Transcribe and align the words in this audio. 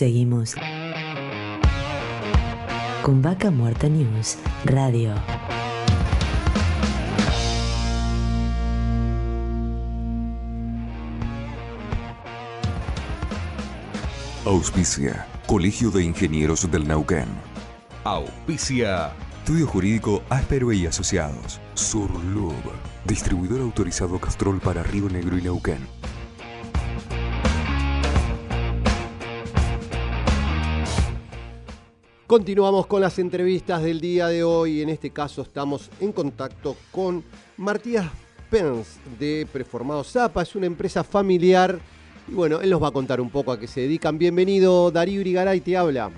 Seguimos 0.00 0.54
con 3.02 3.20
Vaca 3.20 3.50
Muerta 3.50 3.86
News 3.86 4.38
Radio. 4.64 5.12
Auspicia, 14.46 15.26
Colegio 15.46 15.90
de 15.90 16.02
Ingenieros 16.02 16.70
del 16.70 16.88
Neuquén. 16.88 17.26
Auspicia. 18.04 19.12
Estudio 19.40 19.66
Jurídico 19.66 20.22
Áspero 20.30 20.72
y 20.72 20.86
Asociados. 20.86 21.60
Surlub, 21.74 22.54
distribuidor 23.04 23.60
autorizado 23.60 24.18
Castrol 24.18 24.60
para 24.60 24.82
Río 24.82 25.10
Negro 25.10 25.36
y 25.36 25.42
Neuquén. 25.42 25.86
Continuamos 32.30 32.86
con 32.86 33.00
las 33.00 33.18
entrevistas 33.18 33.82
del 33.82 34.00
día 34.00 34.28
de 34.28 34.44
hoy. 34.44 34.82
En 34.82 34.88
este 34.88 35.12
caso 35.12 35.42
estamos 35.42 35.90
en 35.98 36.12
contacto 36.12 36.76
con 36.92 37.24
Martías 37.56 38.08
Pence 38.48 39.00
de 39.18 39.48
Preformado 39.52 40.04
Zapa. 40.04 40.42
Es 40.42 40.54
una 40.54 40.66
empresa 40.66 41.02
familiar. 41.02 41.80
Y 42.28 42.34
bueno, 42.34 42.60
él 42.60 42.70
nos 42.70 42.80
va 42.80 42.86
a 42.86 42.92
contar 42.92 43.20
un 43.20 43.32
poco 43.32 43.50
a 43.50 43.58
qué 43.58 43.66
se 43.66 43.80
dedican. 43.80 44.16
Bienvenido, 44.16 44.92
Darío 44.92 45.20
Irigaray, 45.22 45.60
te 45.60 45.76
habla. 45.76 46.12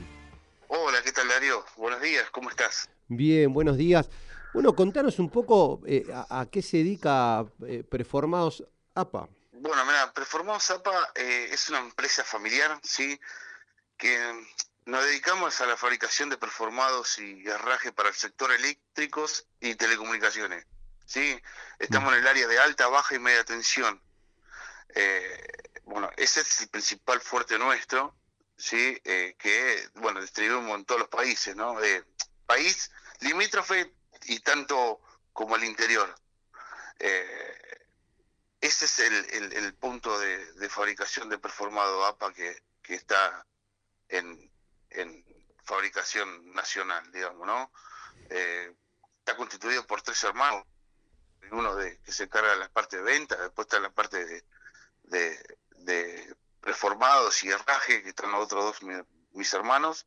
Hola, 0.68 0.98
¿qué 1.02 1.12
tal 1.12 1.28
Darío? 1.28 1.64
Buenos 1.78 2.02
días, 2.02 2.28
¿cómo 2.30 2.50
estás? 2.50 2.90
Bien, 3.08 3.50
buenos 3.50 3.78
días. 3.78 4.10
Bueno, 4.52 4.76
contanos 4.76 5.18
un 5.18 5.30
poco 5.30 5.80
eh, 5.86 6.04
a, 6.12 6.44
qué 6.52 6.60
se 6.60 6.76
dedica 6.76 7.46
eh, 7.66 7.84
Preformados 7.88 8.62
APA. 8.94 9.30
Bueno, 9.52 9.82
mira, 9.86 10.12
Preformados 10.12 10.70
APA 10.72 10.92
eh, 11.14 11.48
es 11.50 11.70
una 11.70 11.78
empresa 11.78 12.22
familiar, 12.22 12.78
¿sí? 12.82 13.18
Que 13.96 14.14
nos 14.84 15.04
dedicamos 15.04 15.60
a 15.60 15.66
la 15.66 15.76
fabricación 15.76 16.28
de 16.28 16.38
performados 16.38 17.18
y 17.18 17.46
herraje 17.46 17.92
para 17.92 18.08
el 18.08 18.14
sector 18.14 18.50
eléctricos 18.52 19.46
y 19.60 19.74
telecomunicaciones. 19.74 20.66
¿sí? 21.06 21.40
Estamos 21.78 22.12
en 22.12 22.20
el 22.20 22.26
área 22.26 22.48
de 22.48 22.58
alta, 22.58 22.88
baja 22.88 23.14
y 23.14 23.18
media 23.18 23.44
tensión. 23.44 24.02
Eh, 24.94 25.46
bueno, 25.84 26.10
ese 26.16 26.40
es 26.40 26.60
el 26.62 26.68
principal 26.68 27.20
fuerte 27.20 27.58
nuestro, 27.58 28.16
¿sí? 28.56 29.00
Eh, 29.04 29.36
que 29.38 29.88
bueno, 29.94 30.20
distribuimos 30.20 30.78
en 30.78 30.84
todos 30.84 31.00
los 31.00 31.08
países, 31.08 31.56
¿no? 31.56 31.80
Eh, 31.82 32.04
país 32.46 32.90
limítrofe 33.20 33.94
y 34.24 34.40
tanto 34.40 35.00
como 35.32 35.56
el 35.56 35.64
interior. 35.64 36.14
ese 38.60 38.84
es 38.84 38.98
el, 39.00 39.74
punto 39.74 40.18
de, 40.18 40.68
fabricación 40.68 41.28
de 41.28 41.38
performado 41.38 42.04
APA 42.04 42.32
que, 42.32 42.62
que 42.82 42.94
está 42.94 43.44
en, 44.08 44.51
en 44.94 45.24
fabricación 45.64 46.52
nacional, 46.52 47.10
digamos, 47.12 47.46
¿no? 47.46 47.70
Eh, 48.30 48.74
está 49.18 49.36
constituido 49.36 49.86
por 49.86 50.02
tres 50.02 50.22
hermanos, 50.24 50.64
uno 51.50 51.74
de 51.76 51.98
que 52.00 52.12
se 52.12 52.24
encarga 52.24 52.50
de 52.52 52.58
la 52.58 52.68
parte 52.68 52.96
de 52.96 53.02
venta, 53.02 53.36
después 53.36 53.66
está 53.66 53.80
la 53.80 53.90
parte 53.90 54.24
de, 54.24 54.44
de, 55.78 56.36
reformados 56.62 57.42
y 57.44 57.48
herraje, 57.48 58.02
que 58.02 58.10
están 58.10 58.32
los 58.32 58.44
otros 58.44 58.80
dos 58.80 59.06
mis, 59.32 59.52
hermanos, 59.52 60.06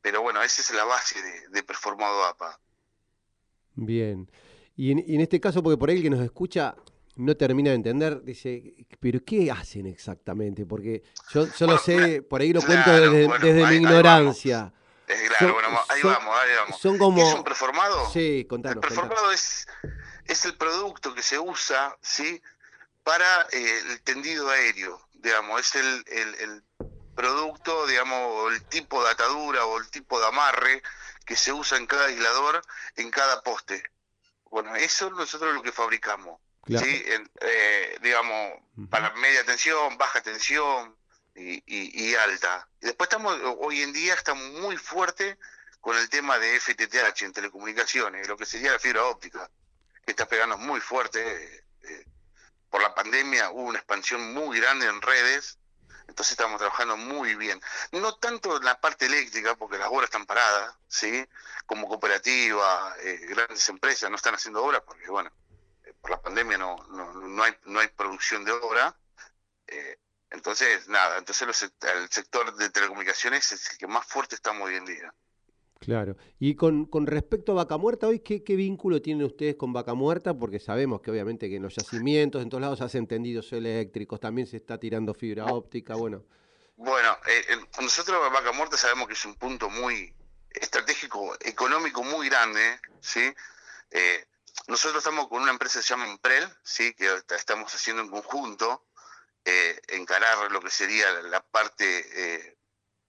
pero 0.00 0.22
bueno, 0.22 0.42
esa 0.42 0.62
es 0.62 0.70
la 0.72 0.84
base 0.84 1.20
de, 1.50 1.62
Performado 1.62 2.24
APA. 2.24 2.58
Bien. 3.74 4.30
Y 4.74 4.90
en, 4.90 5.20
este 5.20 5.40
caso, 5.40 5.62
porque 5.62 5.76
por 5.76 5.90
ahí 5.90 5.96
el 5.96 6.02
que 6.02 6.10
nos 6.10 6.20
escucha 6.20 6.74
no 7.16 7.36
termina 7.36 7.70
de 7.70 7.76
entender, 7.76 8.22
dice, 8.22 8.81
pero 9.02 9.18
¿qué 9.26 9.50
hacen 9.50 9.86
exactamente? 9.86 10.64
Porque 10.64 11.02
yo, 11.32 11.48
yo 11.58 11.66
lo 11.66 11.76
sé, 11.76 12.22
por 12.22 12.40
ahí 12.40 12.52
lo 12.52 12.62
cuento 12.62 12.92
desde, 12.92 13.66
mi 13.66 13.74
ignorancia. 13.74 14.72
claro, 15.38 15.54
bueno, 15.54 15.80
ahí 15.88 16.02
vamos, 16.04 16.38
ahí 16.40 16.50
vamos. 16.56 16.80
Son 16.80 16.96
como... 16.98 17.28
¿Es 17.28 17.34
un 17.34 17.42
preformado? 17.42 18.08
Sí, 18.12 18.46
contanos. 18.48 18.76
El 18.76 18.80
preformado 18.80 19.32
es, 19.32 19.66
es 20.26 20.44
el 20.44 20.56
producto 20.56 21.12
que 21.16 21.22
se 21.24 21.36
usa, 21.36 21.96
¿sí? 22.00 22.40
Para 23.02 23.48
eh, 23.50 23.82
el 23.90 24.00
tendido 24.02 24.48
aéreo, 24.48 25.04
digamos, 25.14 25.60
es 25.60 25.74
el, 25.74 26.04
el, 26.06 26.34
el 26.36 26.62
producto, 27.16 27.88
digamos, 27.88 28.52
el 28.52 28.62
tipo 28.66 29.02
de 29.02 29.10
atadura 29.10 29.66
o 29.66 29.80
el 29.80 29.90
tipo 29.90 30.20
de 30.20 30.28
amarre 30.28 30.80
que 31.26 31.34
se 31.34 31.52
usa 31.52 31.76
en 31.76 31.88
cada 31.88 32.06
aislador, 32.06 32.62
en 32.94 33.10
cada 33.10 33.42
poste. 33.42 33.82
Bueno, 34.44 34.76
eso 34.76 35.08
es 35.08 35.12
nosotros 35.14 35.52
lo 35.54 35.62
que 35.62 35.72
fabricamos. 35.72 36.40
¿Sí? 36.66 37.04
Eh, 37.40 37.98
digamos, 38.02 38.60
para 38.88 39.12
media 39.14 39.44
tensión, 39.44 39.98
baja 39.98 40.22
tensión 40.22 40.96
y, 41.34 42.14
alta. 42.14 42.68
Y 42.80 42.86
después 42.86 43.08
estamos, 43.08 43.36
hoy 43.58 43.82
en 43.82 43.92
día 43.92 44.14
estamos 44.14 44.44
muy 44.60 44.76
fuerte 44.76 45.38
con 45.80 45.96
el 45.96 46.08
tema 46.08 46.38
de 46.38 46.60
FTTH 46.60 47.22
en 47.22 47.32
telecomunicaciones, 47.32 48.28
lo 48.28 48.36
que 48.36 48.46
sería 48.46 48.72
la 48.72 48.78
fibra 48.78 49.04
óptica, 49.04 49.50
que 50.04 50.12
está 50.12 50.26
pegando 50.28 50.56
muy 50.58 50.80
fuerte. 50.80 51.20
Eh, 51.20 51.64
eh, 51.82 52.06
por 52.70 52.80
la 52.80 52.94
pandemia 52.94 53.50
hubo 53.50 53.64
una 53.64 53.78
expansión 53.78 54.32
muy 54.32 54.58
grande 54.60 54.86
en 54.86 55.02
redes, 55.02 55.58
entonces 56.08 56.32
estamos 56.32 56.58
trabajando 56.58 56.96
muy 56.96 57.34
bien. 57.34 57.60
No 57.90 58.14
tanto 58.16 58.56
en 58.56 58.64
la 58.64 58.80
parte 58.80 59.06
eléctrica, 59.06 59.56
porque 59.56 59.78
las 59.78 59.88
obras 59.88 60.04
están 60.04 60.26
paradas, 60.26 60.74
¿sí? 60.88 61.26
Como 61.66 61.88
cooperativa, 61.88 62.94
grandes 63.28 63.68
empresas 63.68 64.10
no 64.10 64.16
están 64.16 64.34
haciendo 64.34 64.64
obras, 64.64 64.82
porque 64.86 65.08
bueno, 65.08 65.30
por 66.02 66.10
la 66.10 66.20
pandemia 66.20 66.58
no, 66.58 66.76
no, 66.90 67.14
no, 67.14 67.42
hay, 67.42 67.52
no 67.64 67.80
hay 67.80 67.88
producción 67.88 68.44
de 68.44 68.52
obra. 68.52 68.94
Eh, 69.68 69.96
entonces, 70.30 70.88
nada, 70.88 71.18
entonces 71.18 71.70
el 71.80 72.10
sector 72.10 72.54
de 72.56 72.70
telecomunicaciones 72.70 73.52
es 73.52 73.70
el 73.70 73.78
que 73.78 73.86
más 73.86 74.04
fuerte 74.04 74.34
está 74.34 74.50
hoy 74.50 74.74
en 74.74 74.84
día. 74.84 75.14
Claro. 75.78 76.16
Y 76.38 76.54
con, 76.54 76.86
con 76.86 77.06
respecto 77.06 77.52
a 77.52 77.54
Vaca 77.56 77.76
Muerta, 77.76 78.06
hoy, 78.06 78.20
¿qué, 78.20 78.44
¿qué, 78.44 78.54
vínculo 78.54 79.02
tienen 79.02 79.26
ustedes 79.26 79.56
con 79.56 79.72
Vaca 79.72 79.94
Muerta? 79.94 80.32
Porque 80.32 80.60
sabemos 80.60 81.00
que 81.00 81.10
obviamente 81.10 81.48
que 81.48 81.56
en 81.56 81.62
los 81.62 81.74
yacimientos, 81.74 82.42
en 82.42 82.50
todos 82.50 82.60
lados 82.60 82.78
se 82.78 82.84
hacen 82.84 83.06
tendidos 83.06 83.52
eléctricos, 83.52 84.20
también 84.20 84.46
se 84.46 84.58
está 84.58 84.78
tirando 84.78 85.12
fibra 85.12 85.46
óptica, 85.46 85.94
bueno. 85.96 86.24
Bueno, 86.76 87.16
eh, 87.26 87.56
nosotros 87.80 88.18
Vaca 88.32 88.52
Muerta 88.52 88.76
sabemos 88.76 89.06
que 89.06 89.14
es 89.14 89.24
un 89.24 89.34
punto 89.34 89.68
muy 89.70 90.14
estratégico, 90.50 91.36
económico 91.40 92.02
muy 92.04 92.28
grande, 92.28 92.80
¿sí? 93.00 93.32
Eh, 93.90 94.24
nosotros 94.66 94.98
estamos 94.98 95.28
con 95.28 95.42
una 95.42 95.50
empresa 95.50 95.78
que 95.78 95.82
se 95.82 95.88
llama 95.90 96.06
Imprel, 96.06 96.48
¿sí? 96.62 96.94
que 96.94 97.22
estamos 97.30 97.74
haciendo 97.74 98.02
en 98.02 98.10
conjunto, 98.10 98.86
eh, 99.44 99.80
encarar 99.88 100.50
lo 100.50 100.60
que 100.60 100.70
sería 100.70 101.10
la 101.22 101.42
parte 101.42 101.84
eh, 101.86 102.58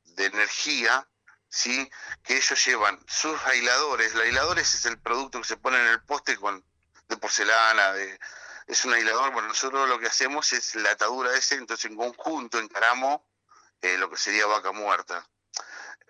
de 0.03 0.25
energía, 0.25 1.07
¿sí? 1.49 1.89
que 2.23 2.37
ellos 2.37 2.65
llevan 2.65 2.99
sus 3.07 3.39
aisladores. 3.45 4.13
Los 4.13 4.23
aisladores 4.23 4.73
es 4.73 4.85
el 4.85 4.99
producto 4.99 5.39
que 5.41 5.47
se 5.47 5.57
pone 5.57 5.79
en 5.79 5.87
el 5.87 6.03
poste 6.03 6.37
de 7.07 7.17
porcelana, 7.17 7.93
de, 7.93 8.19
es 8.67 8.85
un 8.85 8.93
aislador. 8.93 9.31
Bueno, 9.31 9.49
nosotros 9.49 9.87
lo 9.87 9.99
que 9.99 10.07
hacemos 10.07 10.53
es 10.53 10.75
la 10.75 10.91
atadura 10.91 11.35
ese, 11.35 11.55
entonces 11.55 11.85
en 11.91 11.97
conjunto 11.97 12.59
encaramos 12.59 13.21
eh, 13.81 13.97
lo 13.97 14.09
que 14.09 14.17
sería 14.17 14.47
vaca 14.47 14.71
muerta 14.71 15.27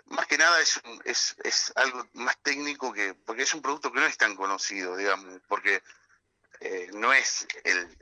más 0.05 0.27
que 0.27 0.37
nada 0.37 0.59
es, 0.61 0.81
es, 1.05 1.35
es 1.43 1.73
algo 1.75 2.05
más 2.13 2.37
técnico 2.41 2.91
que, 2.93 3.13
porque 3.13 3.43
es 3.43 3.53
un 3.53 3.61
producto 3.61 3.91
que 3.91 3.99
no 3.99 4.05
es 4.05 4.17
tan 4.17 4.35
conocido, 4.35 4.95
digamos, 4.95 5.41
porque 5.47 5.81
eh, 6.59 6.89
no 6.93 7.13
es 7.13 7.47
el, 7.63 7.97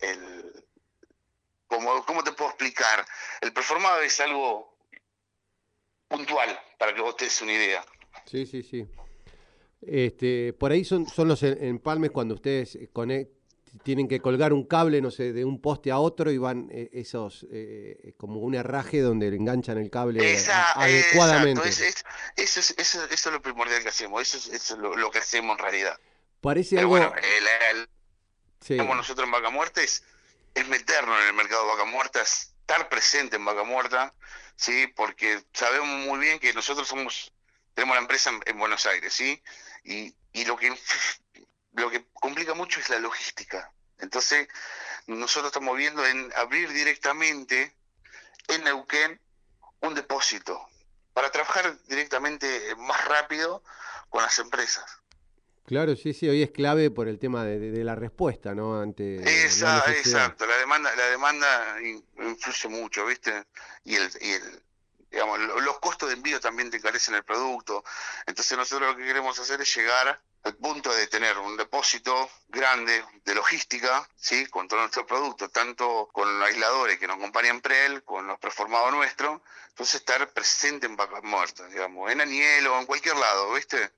el 0.00 0.64
como, 1.66 2.04
¿cómo 2.04 2.22
te 2.22 2.32
puedo 2.32 2.50
explicar? 2.50 3.06
El 3.40 3.52
performado 3.52 4.00
es 4.02 4.20
algo 4.20 4.76
puntual, 6.08 6.58
para 6.78 6.94
que 6.94 7.00
vos 7.00 7.16
te 7.16 7.24
des 7.24 7.40
una 7.40 7.52
idea. 7.52 7.84
Sí, 8.26 8.44
sí, 8.44 8.62
sí. 8.62 8.86
Este, 9.80 10.52
por 10.52 10.70
ahí 10.70 10.84
son, 10.84 11.08
son 11.08 11.28
los 11.28 11.42
empalmes 11.42 12.10
cuando 12.10 12.34
ustedes 12.34 12.78
conectan 12.92 13.41
tienen 13.82 14.06
que 14.08 14.20
colgar 14.20 14.52
un 14.52 14.66
cable, 14.66 15.00
no 15.00 15.10
sé, 15.10 15.32
de 15.32 15.44
un 15.44 15.60
poste 15.60 15.90
a 15.90 15.98
otro 15.98 16.30
y 16.30 16.38
van 16.38 16.68
eh, 16.70 16.90
esos, 16.92 17.46
eh, 17.50 18.14
como 18.16 18.40
un 18.40 18.54
herraje 18.54 19.00
donde 19.00 19.30
le 19.30 19.36
enganchan 19.36 19.78
el 19.78 19.90
cable 19.90 20.20
adecuadamente. 20.74 21.68
eso, 21.68 21.84
es, 22.36 22.74
eso, 22.76 23.04
es 23.10 23.26
lo 23.26 23.40
primordial 23.40 23.82
que 23.82 23.88
hacemos, 23.88 24.22
eso 24.22 24.52
es, 24.52 24.70
lo, 24.72 25.10
que 25.10 25.18
hacemos 25.18 25.58
en 25.58 25.64
realidad. 25.64 25.98
Parece 26.40 26.78
algo... 26.78 26.90
bueno, 26.90 27.12
como 28.78 28.94
nosotros 28.94 29.26
en 29.26 29.32
Vaca 29.32 29.50
Muerta 29.50 29.82
es, 29.82 30.04
meternos 30.68 31.20
en 31.22 31.28
el 31.28 31.34
mercado 31.34 31.64
de 31.64 31.70
Vaca 31.72 31.84
Muerta, 31.84 32.20
estar 32.20 32.88
presente 32.88 33.36
en 33.36 33.44
Vaca 33.44 33.64
Muerta, 33.64 34.14
¿sí? 34.54 34.86
porque 34.94 35.42
sabemos 35.52 36.06
muy 36.06 36.18
bien 36.20 36.38
que 36.38 36.52
nosotros 36.52 36.86
somos 36.86 37.32
tenemos 37.74 37.96
la 37.96 38.02
empresa 38.02 38.30
en, 38.44 38.58
Buenos 38.58 38.86
Aires, 38.86 39.12
¿sí? 39.12 39.42
Y, 39.84 40.14
y 40.32 40.44
lo 40.44 40.56
que 40.56 40.74
lo 41.74 41.90
que 41.90 42.06
complica 42.12 42.54
mucho 42.54 42.80
es 42.80 42.88
la 42.88 42.98
logística. 42.98 43.72
Entonces, 43.98 44.48
nosotros 45.06 45.50
estamos 45.50 45.76
viendo 45.76 46.04
en 46.06 46.32
abrir 46.36 46.70
directamente 46.72 47.74
en 48.48 48.64
Neuquén 48.64 49.20
un 49.80 49.94
depósito 49.94 50.68
para 51.12 51.30
trabajar 51.30 51.76
directamente 51.84 52.74
más 52.76 53.04
rápido 53.06 53.62
con 54.08 54.22
las 54.22 54.38
empresas. 54.38 54.84
Claro, 55.64 55.94
sí, 55.96 56.12
sí, 56.12 56.28
hoy 56.28 56.42
es 56.42 56.50
clave 56.50 56.90
por 56.90 57.08
el 57.08 57.18
tema 57.18 57.44
de, 57.44 57.84
la 57.84 57.94
respuesta, 57.94 58.54
¿no? 58.54 58.80
Ante 58.80 59.44
Esa, 59.44 59.78
exacto, 59.92 60.44
la 60.44 60.56
demanda, 60.56 60.94
la 60.96 61.06
demanda 61.06 61.76
influye 62.18 62.68
mucho, 62.68 63.06
¿viste? 63.06 63.46
Y 63.84 63.94
el, 63.94 64.10
y 64.20 64.30
el 64.32 64.62
digamos, 65.12 65.38
los 65.38 65.78
costos 65.78 66.08
de 66.08 66.14
envío 66.14 66.40
también 66.40 66.70
te 66.70 66.78
encarecen 66.78 67.14
el 67.14 67.22
producto. 67.22 67.84
Entonces 68.26 68.56
nosotros 68.56 68.90
lo 68.90 68.96
que 68.96 69.04
queremos 69.04 69.38
hacer 69.38 69.60
es 69.60 69.76
llegar 69.76 70.20
al 70.42 70.56
punto 70.56 70.92
de 70.92 71.06
tener 71.06 71.38
un 71.38 71.56
depósito 71.56 72.28
grande 72.48 73.04
de 73.24 73.34
logística, 73.34 74.08
¿sí? 74.16 74.46
con 74.46 74.66
todo 74.68 74.80
nuestro 74.80 75.06
producto, 75.06 75.48
tanto 75.48 76.08
con 76.12 76.38
los 76.38 76.48
aisladores 76.48 76.98
que 76.98 77.06
nos 77.06 77.16
acompañan 77.16 77.60
PREL, 77.60 78.02
con 78.02 78.26
los 78.26 78.38
preformados 78.38 78.92
nuestros, 78.92 79.40
entonces 79.68 80.00
estar 80.00 80.32
presente 80.32 80.86
en 80.86 80.96
vacas 80.96 81.22
muertas, 81.22 81.70
digamos, 81.72 82.10
en 82.10 82.20
Aniel 82.20 82.66
o 82.66 82.78
en 82.78 82.86
cualquier 82.86 83.16
lado, 83.16 83.54
¿viste? 83.54 83.90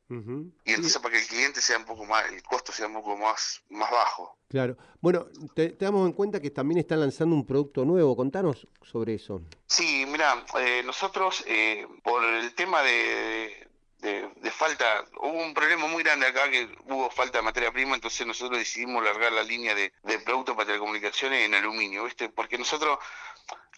Y 0.64 0.73
entonces 0.73 0.99
para 0.99 1.14
que 1.14 1.23
el 1.23 1.26
cliente 1.26 1.61
sea 1.61 1.79
un 1.79 1.85
poco 1.85 2.05
más, 2.05 2.31
el 2.31 2.43
costo 2.43 2.70
sea 2.73 2.87
un 2.87 2.94
poco 2.94 3.17
más, 3.17 3.62
más 3.70 3.91
bajo. 3.91 4.38
Claro. 4.49 4.76
Bueno, 5.00 5.26
te, 5.55 5.70
damos 5.70 6.06
en 6.06 6.12
cuenta 6.12 6.41
que 6.41 6.50
también 6.50 6.79
están 6.79 7.00
lanzando 7.00 7.35
un 7.35 7.44
producto 7.44 7.85
nuevo. 7.85 8.14
Contanos 8.14 8.69
sobre 8.82 9.14
eso. 9.14 9.43
Sí, 9.67 10.06
mira, 10.06 10.44
eh, 10.61 10.82
nosotros 10.85 11.43
eh, 11.49 11.88
por 12.05 12.23
el 12.23 12.55
tema 12.55 12.82
de, 12.82 13.69
de, 14.05 14.51
falta, 14.51 15.03
hubo 15.17 15.43
un 15.43 15.55
problema 15.55 15.87
muy 15.87 16.03
grande 16.03 16.27
acá 16.27 16.51
que 16.51 16.69
hubo 16.85 17.11
falta 17.11 17.39
de 17.39 17.43
materia 17.43 17.73
prima, 17.73 17.95
entonces 17.95 18.27
nosotros 18.27 18.59
decidimos 18.59 19.03
largar 19.03 19.33
la 19.33 19.43
línea 19.43 19.75
de, 19.75 19.95
de 20.03 20.19
productos 20.19 20.55
para 20.55 20.67
telecomunicaciones 20.67 21.47
en 21.47 21.55
aluminio, 21.55 22.05
¿viste? 22.05 22.29
Porque 22.29 22.59
nosotros, 22.59 22.99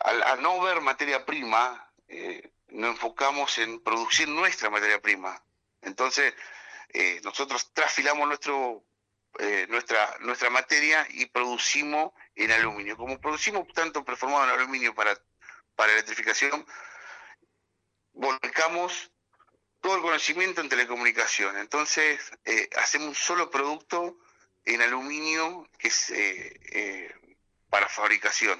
al, 0.00 0.42
no 0.42 0.60
ver 0.60 0.80
materia 0.80 1.24
prima, 1.24 1.92
eh, 2.08 2.50
nos 2.68 2.90
enfocamos 2.90 3.56
en 3.58 3.80
producir 3.80 4.28
nuestra 4.28 4.68
materia 4.68 5.00
prima. 5.00 5.40
Entonces, 5.82 6.34
eh, 6.92 7.20
nosotros 7.22 7.72
trasfilamos 7.72 8.26
nuestro 8.26 8.82
eh, 9.38 9.66
nuestra 9.68 10.16
nuestra 10.20 10.50
materia 10.50 11.06
y 11.10 11.26
producimos 11.26 12.12
en 12.34 12.50
aluminio. 12.50 12.96
Como 12.96 13.20
producimos 13.20 13.68
tanto 13.74 14.04
preformado 14.04 14.44
en 14.44 14.50
aluminio 14.50 14.92
para, 14.92 15.16
para 15.76 15.92
electrificación, 15.92 16.66
volcamos 18.12 19.12
todo 19.86 19.94
el 19.94 20.02
conocimiento 20.02 20.60
en 20.60 20.68
telecomunicación. 20.68 21.56
Entonces, 21.58 22.18
eh, 22.44 22.68
hacemos 22.76 23.06
un 23.06 23.14
solo 23.14 23.48
producto 23.48 24.18
en 24.64 24.82
aluminio 24.82 25.64
que 25.78 25.86
es 25.86 26.10
eh, 26.10 26.60
eh, 26.72 27.14
para 27.70 27.88
fabricación. 27.88 28.58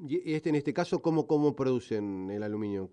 ¿Y 0.00 0.34
este 0.34 0.48
en 0.48 0.56
este 0.56 0.74
caso 0.74 1.00
cómo, 1.00 1.28
cómo 1.28 1.54
producen 1.54 2.28
el 2.32 2.42
aluminio? 2.42 2.90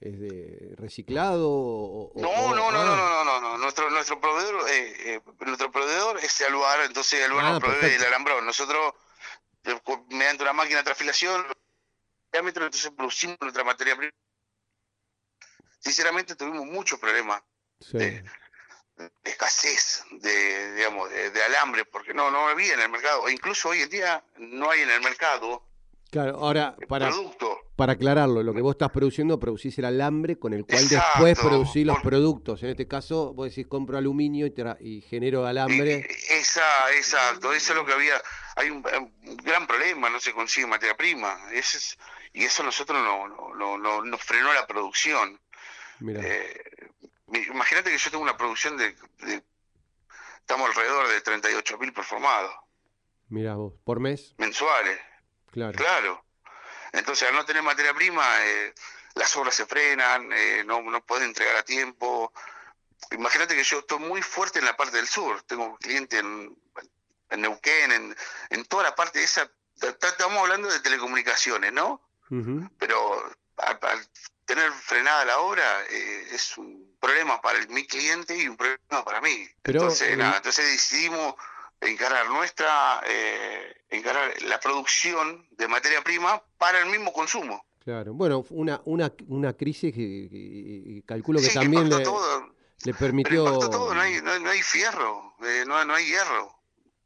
¿Es 0.00 0.20
de 0.20 0.76
reciclado? 0.76 1.50
O, 1.50 2.12
no, 2.14 2.54
no, 2.54 2.70
no, 2.70 2.84
no, 2.84 2.94
no, 2.94 3.24
no, 3.24 3.40
no, 3.40 3.58
Nuestro, 3.58 3.90
nuestro 3.90 4.20
proveedor, 4.20 4.70
nuestro 5.40 5.72
proveedor 5.72 6.20
es 6.20 6.40
Aluar, 6.42 6.82
entonces 6.82 7.24
Aluar 7.24 7.44
ah, 7.44 7.50
nos 7.50 7.60
provee 7.60 7.94
el 7.96 8.04
alambrón. 8.04 8.46
Nosotros, 8.46 8.94
mediante 10.10 10.44
una 10.44 10.52
máquina 10.52 10.78
de 10.78 10.84
transfilación, 10.84 11.44
entonces 12.30 12.92
producimos 12.92 13.36
nuestra 13.40 13.64
materia 13.64 13.96
prima 13.96 14.12
sinceramente 15.78 16.34
tuvimos 16.34 16.66
muchos 16.66 16.98
problemas 16.98 17.42
de, 17.92 18.24
escasez 19.24 20.04
de, 20.10 20.74
digamos, 20.74 21.10
de, 21.10 21.42
alambre, 21.42 21.84
porque 21.84 22.14
no, 22.14 22.30
no 22.30 22.48
había 22.48 22.74
en 22.74 22.80
el 22.80 22.88
mercado, 22.88 23.28
e 23.28 23.32
incluso 23.32 23.70
hoy 23.70 23.82
en 23.82 23.90
día 23.90 24.24
no 24.38 24.70
hay 24.70 24.80
en 24.80 24.90
el 24.90 25.00
mercado. 25.00 25.62
Claro, 26.10 26.38
ahora, 26.38 26.74
para, 26.88 27.10
para 27.76 27.92
aclararlo, 27.92 28.42
lo 28.42 28.54
que 28.54 28.62
vos 28.62 28.72
estás 28.72 28.90
produciendo, 28.90 29.38
producís 29.38 29.76
el 29.78 29.84
alambre 29.84 30.38
con 30.38 30.54
el 30.54 30.64
cual 30.64 30.88
después 30.88 31.38
producís 31.38 31.84
los 31.84 32.00
productos. 32.00 32.62
En 32.62 32.70
este 32.70 32.88
caso, 32.88 33.34
vos 33.34 33.50
decís, 33.50 33.66
compro 33.66 33.98
aluminio 33.98 34.46
y, 34.46 34.54
y 34.80 35.00
genero 35.02 35.46
alambre. 35.46 36.08
Esa, 36.30 36.90
exacto, 36.96 37.52
eso 37.52 37.72
es 37.72 37.78
lo 37.78 37.84
que 37.84 37.92
había. 37.92 38.14
Hay 38.56 38.70
un, 38.70 38.82
gran 39.44 39.66
problema, 39.66 40.08
no 40.08 40.18
se 40.18 40.32
consigue 40.32 40.66
materia 40.66 40.96
prima. 40.96 41.38
es, 41.52 41.98
y 42.32 42.44
eso 42.44 42.62
nosotros 42.62 43.02
no, 43.02 43.28
no, 43.54 43.78
no, 43.78 44.02
nos 44.02 44.22
frenó 44.22 44.52
la 44.52 44.66
producción. 44.66 45.38
Eh, 46.00 46.90
imagínate 47.50 47.90
que 47.90 47.98
yo 47.98 48.10
tengo 48.10 48.22
una 48.22 48.36
producción 48.36 48.76
de, 48.76 48.94
estamos 50.40 50.68
alrededor 50.68 51.08
de 51.08 51.20
38 51.20 51.78
mil 51.78 51.92
performados. 51.92 52.54
Mira 53.28 53.54
vos, 53.54 53.74
¿por 53.84 54.00
mes? 54.00 54.34
Mensuales. 54.38 54.98
Claro. 55.50 55.76
Claro. 55.76 56.24
Entonces, 56.92 57.28
al 57.28 57.34
no 57.34 57.44
tener 57.44 57.62
materia 57.62 57.92
prima, 57.92 58.24
eh, 58.44 58.74
las 59.14 59.34
obras 59.36 59.54
se 59.54 59.66
frenan, 59.66 60.30
eh, 60.32 60.62
no, 60.64 60.80
no 60.82 61.04
pueden 61.04 61.28
entregar 61.28 61.56
a 61.56 61.62
tiempo. 61.62 62.32
Imagínate 63.10 63.54
que 63.54 63.64
yo 63.64 63.80
estoy 63.80 63.98
muy 63.98 64.22
fuerte 64.22 64.58
en 64.58 64.64
la 64.64 64.76
parte 64.76 64.96
del 64.96 65.06
sur. 65.06 65.42
Tengo 65.42 65.76
cliente 65.76 66.18
en, 66.18 66.56
en 67.30 67.40
Neuquén, 67.40 67.92
en, 67.92 68.16
en 68.50 68.64
toda 68.64 68.84
la 68.84 68.94
parte 68.94 69.18
de 69.18 69.24
esa. 69.24 69.50
Estamos 69.80 70.38
hablando 70.38 70.68
de 70.68 70.80
telecomunicaciones, 70.80 71.72
¿no? 71.72 72.02
Pero 72.78 73.24
al, 73.56 73.78
tener 73.80 74.08
frenada 75.08 75.24
la 75.24 75.40
obra 75.40 75.82
eh, 75.90 76.26
es 76.32 76.58
un 76.58 76.96
problema 77.00 77.40
para 77.40 77.58
el, 77.58 77.68
mi 77.68 77.86
cliente 77.86 78.36
y 78.36 78.48
un 78.48 78.56
problema 78.56 79.04
para 79.04 79.20
mí. 79.20 79.48
entonces, 79.64 80.16
nada, 80.16 80.36
entonces 80.36 80.66
decidimos 80.66 81.34
encarar 81.80 82.28
nuestra, 82.28 83.00
eh, 83.06 83.84
encarar 83.88 84.42
la 84.42 84.58
producción 84.60 85.46
de 85.52 85.68
materia 85.68 86.02
prima 86.02 86.42
para 86.58 86.80
el 86.80 86.90
mismo 86.90 87.12
consumo. 87.12 87.64
Claro, 87.78 88.12
bueno, 88.12 88.44
una, 88.50 88.82
una, 88.84 89.12
una 89.28 89.52
crisis 89.54 89.94
que, 89.94 91.02
calculo 91.06 91.40
que 91.40 91.48
también 91.48 91.88
le, 91.88 92.04
le, 92.84 92.94
permitió... 92.94 93.44
todo, 93.44 93.94
no 93.94 94.00
hay, 94.00 94.20
no, 94.20 94.50
hay 94.50 94.62
fierro, 94.62 95.34
eh, 95.42 95.64
no, 95.66 95.82
no 95.84 95.94
hay 95.94 96.06
hierro 96.06 96.54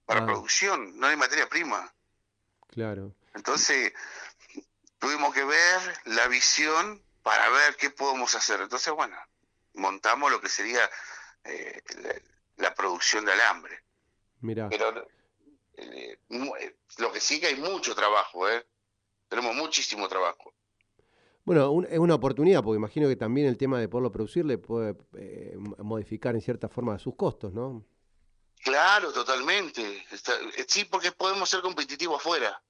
para 0.07 0.23
ah. 0.23 0.27
producción, 0.27 0.99
no 0.99 1.07
hay 1.07 1.17
materia 1.17 1.49
prima. 1.49 1.93
Claro. 2.69 3.15
Entonces, 3.35 3.93
tuvimos 4.99 5.33
que 5.33 5.45
ver 5.45 5.81
la 6.07 6.27
visión 6.27 7.01
para 7.23 7.49
ver 7.51 7.77
qué 7.77 7.91
podemos 7.91 8.35
hacer. 8.35 8.61
Entonces, 8.61 8.93
bueno, 8.93 9.17
montamos 9.75 10.31
lo 10.31 10.41
que 10.41 10.49
sería 10.49 10.89
eh, 11.45 11.83
la, 12.57 12.75
producción 12.75 13.25
de 13.25 13.33
alambre. 13.33 13.79
Mira. 14.41 14.69
Pero 14.69 15.07
eh, 15.77 16.19
eh, 16.29 16.77
lo 16.99 17.13
que 17.13 17.21
sí 17.21 17.41
que 17.41 17.49
hay 17.49 17.57
mucho 17.57 17.95
trabajo, 17.95 18.49
¿eh? 18.49 18.67
Tenemos 19.29 19.55
muchísimo 19.55 20.09
trabajo. 20.09 20.53
Bueno, 21.45 21.83
es 21.89 21.99
una 21.99 22.15
oportunidad, 22.15 22.63
porque 22.63 22.77
imagino 22.77 23.09
que 23.09 23.17
también 23.17 23.49
el 23.49 23.57
tema 23.57 23.81
de 23.81 23.89
poderlo 23.89 24.13
producir 24.13 24.45
le 24.45 24.59
puede 24.59 24.95
modificar 25.79 26.35
en 26.37 26.41
cierta 26.41 26.69
forma 26.69 26.99
sus 27.01 27.17
costos, 27.17 27.53
¿no? 27.53 27.85
Claro, 28.63 29.13
totalmente. 29.13 30.05
sí, 30.69 30.85
porque 30.85 31.11
podemos 31.11 31.51
ser 31.51 31.63
competitivos 31.63 32.21
afuera. 32.21 32.63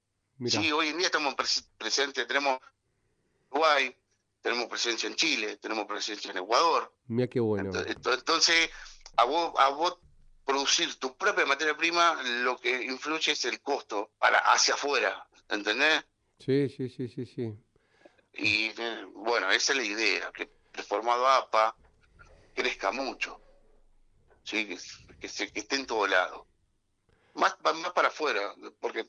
Sí, 0.47 0.71
hoy 0.71 0.87
en 0.87 0.97
día 0.97 1.07
estamos 1.07 1.35
presentes, 1.77 2.25
tenemos 2.25 2.59
Uruguay, 3.51 3.95
tenemos 4.43 4.67
presencia 4.67 5.07
en 5.07 5.15
Chile, 5.15 5.57
tenemos 5.57 5.85
presencia 5.85 6.29
en 6.29 6.37
Ecuador. 6.37 6.93
Mira 7.07 7.27
qué 7.27 7.39
bueno. 7.39 7.71
Entonces, 7.87 8.69
a 9.15 9.23
vos, 9.23 9.53
a 9.57 9.69
vos 9.69 9.97
producir 10.45 10.99
tu 10.99 11.15
propia 11.15 11.45
materia 11.45 11.75
prima, 11.77 12.21
lo 12.21 12.57
que 12.57 12.83
influye 12.83 13.31
es 13.31 13.45
el 13.45 13.61
costo 13.61 14.11
para 14.19 14.39
hacia 14.39 14.73
afuera, 14.73 15.25
¿entendés? 15.49 16.03
Sí, 16.39 16.67
sí, 16.67 16.89
sí, 16.89 17.07
sí, 17.07 17.25
sí. 17.25 17.53
Y 18.33 18.71
bueno, 19.13 19.49
esa 19.49 19.71
es 19.71 19.77
la 19.77 19.85
idea, 19.85 20.31
que 20.33 20.51
el 20.73 20.83
formado 20.83 21.25
APA 21.25 21.73
crezca 22.53 22.91
mucho, 22.91 23.39
¿sí? 24.43 24.67
que, 24.67 24.77
que, 25.21 25.51
que 25.51 25.59
esté 25.59 25.75
en 25.77 25.85
todo 25.85 26.05
lado. 26.05 26.47
Más, 27.35 27.55
más 27.63 27.93
para 27.93 28.09
afuera, 28.09 28.53
porque 28.81 29.07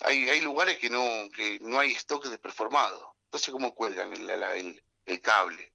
hay, 0.00 0.30
hay 0.30 0.40
lugares 0.40 0.78
que 0.78 0.88
no, 0.88 1.28
que 1.36 1.58
no 1.60 1.78
hay 1.78 1.90
stock 1.92 2.24
de 2.24 2.38
performado. 2.38 3.14
Entonces, 3.32 3.50
¿cómo 3.50 3.74
cuelgan 3.74 4.12
el, 4.12 5.20
cable? 5.22 5.72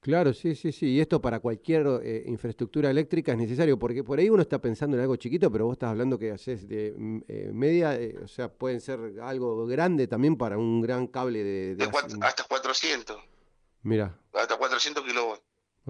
Claro, 0.00 0.34
sí, 0.34 0.54
sí, 0.54 0.72
sí. 0.72 0.88
Y 0.88 1.00
esto 1.00 1.18
para 1.18 1.40
cualquier 1.40 1.86
eh, 2.02 2.22
infraestructura 2.26 2.90
eléctrica 2.90 3.32
es 3.32 3.38
necesario, 3.38 3.78
porque 3.78 4.04
por 4.04 4.18
ahí 4.18 4.28
uno 4.28 4.42
está 4.42 4.58
pensando 4.60 4.94
en 4.94 5.00
algo 5.00 5.16
chiquito, 5.16 5.50
pero 5.50 5.64
vos 5.64 5.72
estás 5.72 5.88
hablando 5.88 6.18
que 6.18 6.32
haces 6.32 6.68
de 6.68 6.92
mm, 6.94 7.20
eh, 7.28 7.50
media, 7.50 7.98
eh, 7.98 8.14
o 8.22 8.28
sea, 8.28 8.52
pueden 8.52 8.82
ser 8.82 9.14
algo 9.22 9.64
grande 9.64 10.06
también 10.06 10.36
para 10.36 10.58
un 10.58 10.82
gran 10.82 11.06
cable 11.06 11.42
de... 11.42 11.90
hasta 12.20 12.44
400. 12.44 13.16
Mira. 13.84 14.18
Hasta 14.34 14.58
400 14.58 15.02
kilovatios. 15.02 15.48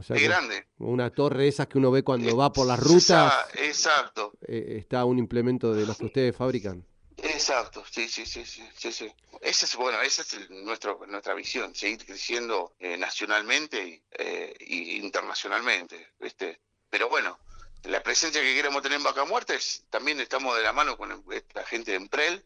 es 0.09 0.23
grande. 0.23 0.69
Una 0.79 1.11
torre 1.11 1.49
esas 1.49 1.67
que 1.67 1.79
uno 1.79 1.91
ve 1.91 2.05
cuando 2.05 2.37
va 2.37 2.53
por 2.53 2.69
las 2.69 2.79
rutas. 2.79 3.35
Exacto. 3.57 4.35
está 4.47 5.05
un 5.05 5.19
implemento 5.19 5.75
de 5.75 5.85
los 5.85 5.99
que 5.99 6.05
ustedes 6.05 6.37
fabrican. 6.37 6.87
Exacto, 7.17 7.85
sí, 7.91 8.09
sí, 8.09 8.27
sí, 8.27 8.45
sí, 8.45 8.69
sí, 8.77 8.93
sí. 8.93 9.13
Esa 9.41 9.67
es, 9.67 9.77
bueno, 9.77 10.01
esa 10.03 10.23
es 10.23 10.51
nuestro, 10.51 11.01
nuestra 11.07 11.35
visión, 11.35 11.75
seguir 11.75 12.05
creciendo 12.05 12.75
eh, 12.79 12.97
nacionalmente 12.97 13.87
y, 13.87 14.03
eh, 14.11 14.55
internacionalmente, 15.03 16.13
¿viste? 16.19 16.61
Pero 16.91 17.09
bueno, 17.09 17.39
la 17.85 18.03
presencia 18.03 18.41
que 18.41 18.55
queremos 18.55 18.83
tener 18.83 18.97
en 18.97 19.05
Vaca 19.05 19.25
Muerta 19.25 19.55
es, 19.55 19.85
también 19.91 20.21
estamos 20.21 20.57
de 20.57 20.63
la 20.63 20.73
mano 20.73 20.97
con 20.97 21.25
la 21.55 21.65
gente 21.65 21.93
de 21.93 21.99
Emprel, 21.99 22.45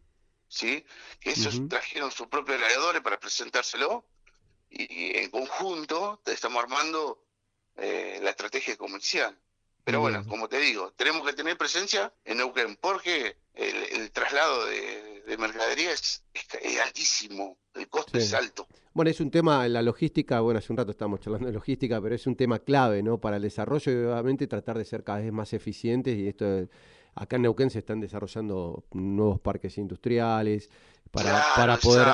¿sí? 0.48 0.84
Que 1.20 1.30
ellos 1.30 1.60
trajeron 1.68 2.10
sus 2.10 2.26
propios 2.26 2.58
gladiadores 2.58 3.02
para 3.02 3.18
presentárselo 3.20 4.04
y, 4.70 5.16
en 5.18 5.30
conjunto 5.30 6.20
estamos 6.26 6.62
armando 6.62 7.24
eh, 7.76 8.18
la 8.22 8.30
estrategia 8.30 8.76
comercial. 8.76 9.38
Pero 9.88 10.02
bueno, 10.02 10.22
como 10.28 10.50
te 10.50 10.58
digo, 10.58 10.92
tenemos 10.96 11.26
que 11.26 11.32
tener 11.32 11.56
presencia 11.56 12.12
en 12.26 12.36
Neuquén 12.36 12.76
porque 12.78 13.38
el, 13.54 14.10
traslado 14.10 14.66
de, 14.66 15.22
de 15.26 15.38
mercadería 15.38 15.92
es, 15.92 16.22
es, 16.34 16.80
altísimo, 16.80 17.56
el 17.74 17.88
costo 17.88 18.18
es 18.18 18.34
alto. 18.34 18.66
Bueno, 18.92 19.10
es 19.10 19.18
un 19.18 19.30
tema, 19.30 19.66
la 19.66 19.80
logística, 19.80 20.40
bueno, 20.40 20.58
hace 20.58 20.74
un 20.74 20.76
rato 20.76 20.90
estábamos 20.90 21.20
charlando 21.20 21.46
de 21.46 21.54
logística, 21.54 22.02
pero 22.02 22.14
es 22.14 22.26
un 22.26 22.36
tema 22.36 22.58
clave, 22.58 23.02
¿no? 23.02 23.16
Para 23.16 23.36
el 23.36 23.42
desarrollo 23.42 23.90
y 23.90 23.94
obviamente 24.04 24.46
tratar 24.46 24.76
de 24.76 24.84
ser 24.84 25.04
cada 25.04 25.20
vez 25.20 25.32
más 25.32 25.54
eficientes 25.54 26.18
y 26.18 26.28
esto, 26.28 26.68
acá 27.14 27.36
en 27.36 27.42
Neuquén 27.42 27.70
se 27.70 27.78
están 27.78 27.98
desarrollando 27.98 28.84
nuevos 28.92 29.40
parques 29.40 29.78
industriales 29.78 30.68
para, 31.10 31.42
para 31.56 31.78
poder 31.78 32.08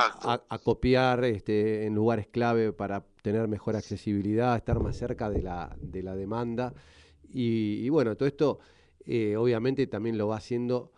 acopiar 0.47 1.25
este, 1.25 1.87
en 1.87 1.93
lugares 1.93 2.27
clave, 2.27 2.71
para 2.71 3.03
tener 3.21 3.49
mejor 3.49 3.75
accesibilidad, 3.75 4.55
estar 4.55 4.79
más 4.79 4.95
cerca 4.95 5.29
de 5.29 5.41
la, 5.41 5.75
de 5.77 6.03
la 6.03 6.15
demanda. 6.15 6.73
Y, 7.31 7.87
bueno, 7.89 8.15
todo 8.15 8.27
esto 8.27 8.59
eh, 9.05 9.35
obviamente 9.35 9.87
también 9.87 10.17
lo 10.17 10.27
va 10.27 10.37
haciendo 10.37 10.91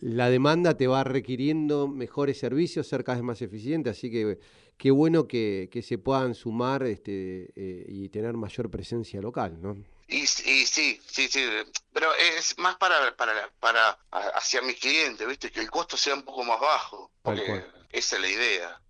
la 0.00 0.28
demanda 0.28 0.76
te 0.76 0.86
va 0.86 1.02
requiriendo 1.02 1.88
mejores 1.88 2.38
servicios, 2.38 2.86
ser 2.86 3.04
cada 3.04 3.16
vez 3.16 3.24
más 3.24 3.40
eficiente, 3.40 3.88
así 3.88 4.10
que 4.10 4.38
qué 4.76 4.90
bueno 4.90 5.26
que, 5.26 5.70
se 5.82 5.96
puedan 5.96 6.34
sumar 6.34 6.82
este, 6.82 7.50
eh, 7.56 7.86
y 7.88 8.08
tener 8.10 8.34
mayor 8.34 8.70
presencia 8.70 9.22
local, 9.22 9.60
¿no? 9.62 9.76
Y, 10.08 10.26
sí, 10.26 10.66
sí, 10.66 11.00
sí, 11.06 11.46
pero 11.92 12.08
es 12.36 12.58
más 12.58 12.76
para, 12.76 13.16
para, 13.16 13.50
para 13.58 13.98
hacia 14.10 14.60
mis 14.60 14.78
clientes, 14.78 15.26
¿viste? 15.26 15.50
Que 15.50 15.60
el 15.60 15.70
costo 15.70 15.96
sea 15.96 16.14
un 16.14 16.22
poco 16.22 16.44
más 16.44 16.60
bajo, 16.60 17.10
porque 17.22 17.64
esa 17.90 18.16
es 18.16 18.22
la 18.22 18.28
idea. 18.28 18.80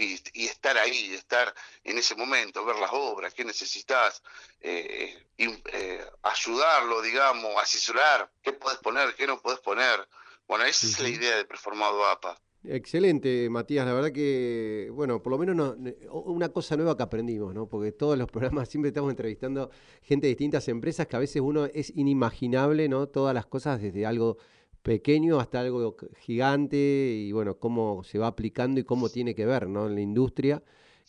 Y, 0.00 0.46
estar 0.46 0.76
ahí, 0.78 1.14
estar 1.14 1.54
en 1.84 1.98
ese 1.98 2.14
momento, 2.14 2.64
ver 2.64 2.76
las 2.76 2.90
obras, 2.92 3.34
qué 3.34 3.44
necesitas, 3.44 4.22
eh, 4.60 5.14
eh, 5.36 6.04
ayudarlo, 6.22 7.02
digamos, 7.02 7.54
asesorar, 7.62 8.30
qué 8.42 8.52
puedes 8.52 8.78
poner, 8.78 9.14
qué 9.14 9.26
no 9.26 9.40
puedes 9.40 9.60
poner. 9.60 10.08
Bueno, 10.48 10.64
esa 10.64 10.86
es 10.86 10.98
la 11.00 11.08
idea 11.08 11.36
de 11.36 11.44
Performado 11.44 12.04
APA. 12.06 12.40
Excelente, 12.64 13.48
Matías. 13.48 13.86
La 13.86 13.94
verdad 13.94 14.12
que, 14.12 14.90
bueno, 14.92 15.22
por 15.22 15.30
lo 15.32 15.38
menos 15.38 15.76
una 16.10 16.50
cosa 16.50 16.76
nueva 16.76 16.94
que 16.96 17.02
aprendimos, 17.02 17.54
¿no? 17.54 17.66
Porque 17.66 17.92
todos 17.92 18.18
los 18.18 18.28
programas 18.30 18.68
siempre 18.68 18.88
estamos 18.88 19.10
entrevistando 19.10 19.70
gente 20.02 20.26
de 20.26 20.30
distintas 20.30 20.68
empresas 20.68 21.06
que 21.06 21.16
a 21.16 21.20
veces 21.20 21.40
uno 21.40 21.66
es 21.66 21.90
inimaginable, 21.96 22.88
¿no? 22.88 23.06
Todas 23.06 23.34
las 23.34 23.46
cosas 23.46 23.80
desde 23.80 24.04
algo 24.04 24.36
pequeño 24.82 25.40
hasta 25.40 25.60
algo 25.60 25.96
gigante 26.20 26.76
y, 26.76 27.32
bueno, 27.32 27.58
cómo 27.58 28.02
se 28.04 28.18
va 28.18 28.28
aplicando 28.28 28.80
y 28.80 28.84
cómo 28.84 29.08
tiene 29.08 29.34
que 29.34 29.46
ver, 29.46 29.68
¿no? 29.68 29.86
En 29.86 29.94
la 29.94 30.00
industria 30.00 30.62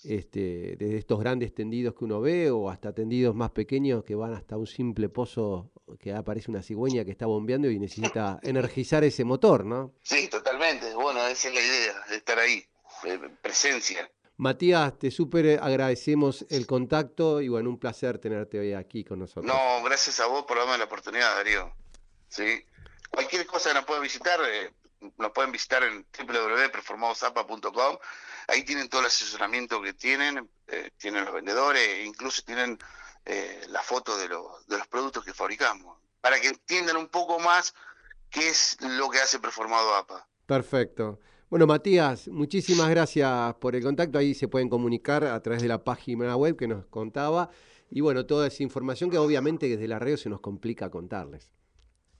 este, 0.04 0.76
desde 0.78 0.98
estos 0.98 1.20
grandes 1.20 1.54
tendidos 1.54 1.94
que 1.96 2.06
uno 2.06 2.22
ve 2.22 2.50
o 2.50 2.70
hasta 2.70 2.94
tendidos 2.94 3.36
más 3.36 3.52
pequeños 3.52 4.04
que 4.04 4.16
van 4.16 4.34
hasta 4.34 4.58
un 4.58 4.68
simple 4.68 5.10
pozo 5.10 5.72
que 6.00 6.14
aparece 6.14 6.50
una 6.50 6.64
cigüeña 6.64 7.06
que 7.06 7.12
está 7.12 7.26
bombeando 7.26 7.70
y 7.70 7.78
necesita 7.78 8.40
energizar 8.44 9.04
ese 9.04 9.24
motor, 9.24 9.66
¿no? 9.66 9.94
Sí, 10.02 10.28
totalmente. 10.28 10.94
Bueno, 10.96 11.26
esa 11.28 11.50
es 11.50 11.54
la 11.54 11.62
idea, 11.62 11.94
de 12.10 12.16
estar 12.16 12.40
ahí, 12.40 12.66
presencia. 13.42 14.10
Matías, 14.38 14.98
te 14.98 15.12
súper 15.12 15.60
agradecemos 15.62 16.48
el 16.50 16.66
contacto 16.66 17.42
y 17.42 17.48
bueno, 17.48 17.70
un 17.70 17.78
placer 17.78 18.18
tenerte 18.18 18.60
hoy 18.60 18.74
aquí 18.74 19.04
con 19.04 19.20
nosotros. 19.20 19.46
No, 19.46 19.84
gracias 19.84 20.20
a 20.20 20.26
vos 20.26 20.46
por 20.46 20.58
darme 20.58 20.80
la 20.80 20.86
oportunidad, 20.86 21.36
Darío. 21.36 21.72
Sí. 22.28 22.66
Cualquier 23.12 23.46
cosa 23.46 23.70
que 23.70 23.76
nos 23.76 23.86
pueda 23.86 24.00
visitar, 24.00 24.40
eh, 24.48 24.72
nos 25.18 25.32
pueden 25.32 25.52
visitar 25.52 25.84
en 25.84 26.06
www.performadosapa.com. 26.18 27.98
Ahí 28.48 28.64
tienen 28.64 28.90
todo 28.90 29.02
el 29.02 29.08
asesoramiento 29.08 29.82
que 29.82 29.94
tienen, 29.94 30.50
eh, 30.68 30.92
tienen 30.98 31.26
los 31.26 31.34
vendedores, 31.34 31.86
e 31.86 32.06
incluso 32.06 32.42
tienen 32.44 32.80
eh, 33.26 33.66
la 33.68 33.82
foto 33.82 34.18
de, 34.18 34.30
de 34.30 34.78
los 34.78 34.88
productos 34.88 35.26
que 35.26 35.34
fabricamos, 35.34 35.98
para 36.22 36.40
que 36.40 36.48
entiendan 36.48 36.98
un 36.98 37.10
poco 37.10 37.38
más 37.40 37.76
qué 38.30 38.48
es 38.48 38.78
lo 38.80 39.10
que 39.10 39.20
hace 39.20 39.40
Performado 39.40 39.94
APA. 39.94 40.26
Perfecto. 40.46 41.20
Bueno, 41.50 41.68
Matías, 41.68 42.30
muchísimas 42.30 42.90
gracias 42.90 43.56
por 43.56 43.76
el 43.76 43.84
contacto. 43.84 44.18
Ahí 44.18 44.34
se 44.34 44.48
pueden 44.48 44.70
comunicar 44.70 45.26
a 45.26 45.42
través 45.42 45.62
de 45.62 45.68
la 45.68 45.84
página 45.84 46.34
web 46.38 46.56
que 46.56 46.68
nos 46.68 46.86
contaba. 46.86 47.50
Y 47.90 48.00
bueno, 48.00 48.26
toda 48.26 48.48
esa 48.48 48.64
información 48.64 49.10
que 49.10 49.18
obviamente 49.18 49.68
desde 49.68 49.90
la 49.90 50.00
radio 50.00 50.16
se 50.16 50.30
nos 50.30 50.40
complica 50.40 50.90
contarles. 50.90 51.52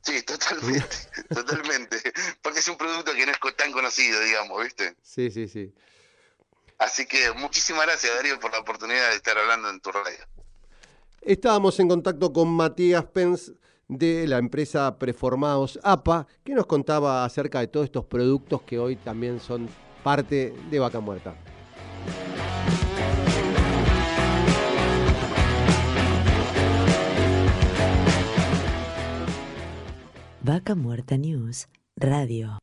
Sí, 0.02 0.22
totalmente, 0.24 0.96
totalmente. 1.30 1.98
Porque 2.42 2.60
es 2.60 2.68
un 2.68 2.78
producto 2.78 3.14
que 3.14 3.26
no 3.26 3.32
es 3.32 3.56
tan 3.56 3.72
conocido, 3.72 4.20
digamos, 4.22 4.64
¿viste? 4.64 4.96
Sí, 5.02 5.30
sí, 5.32 5.48
sí. 5.48 5.74
Así 6.78 7.06
que 7.06 7.32
muchísimas 7.34 7.86
gracias, 7.86 8.16
Darío, 8.16 8.40
por 8.40 8.52
la 8.52 8.60
oportunidad 8.60 9.10
de 9.10 9.16
estar 9.16 9.38
hablando 9.38 9.70
en 9.70 9.80
tu 9.80 9.92
radio. 9.92 10.18
Estábamos 11.22 11.80
en 11.80 11.88
contacto 11.88 12.34
con 12.34 12.50
Matías 12.50 13.06
Pence 13.06 13.52
de 13.88 14.26
la 14.26 14.40
empresa 14.40 14.98
Preformados 14.98 15.80
APA, 15.84 16.26
que 16.44 16.56
nos 16.56 16.66
contaba 16.66 17.24
acerca 17.24 17.60
de 17.60 17.68
todos 17.68 17.86
estos 17.86 18.06
productos 18.06 18.64
que 18.64 18.80
hoy 18.80 18.96
también 18.96 19.40
son 19.40 19.70
parte 20.04 20.56
de 20.72 20.80
Vaca 20.80 21.00
Muerta. 21.00 21.36
Vaca 30.44 30.74
Muerta 30.74 31.18
News 31.18 31.68
Radio. 31.96 32.58